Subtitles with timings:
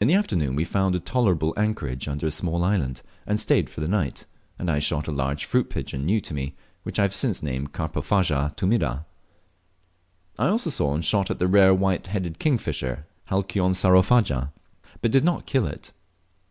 [0.00, 3.82] In the afternoon we found a tolerable anchorage under a small island and stayed for
[3.82, 4.24] the night,
[4.58, 7.74] and I shot a large fruit pigeon new to me, which I have since named
[7.74, 9.04] Carpophaga tumida.
[10.38, 14.52] I also saw and shot at the rare white headed kingfisher (Halcyon saurophaga),
[15.02, 15.92] but did not kill it.